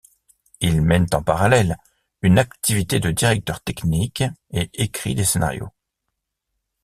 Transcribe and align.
Il 0.61 0.81
mène 0.81 1.05
en 1.13 1.21
parallèle 1.21 1.77
une 2.23 2.39
activité 2.39 2.99
de 2.99 3.11
directeur 3.11 3.61
technique 3.61 4.23
et 4.49 4.71
écrit 4.73 5.13
des 5.13 5.25
scénarios. 5.25 5.69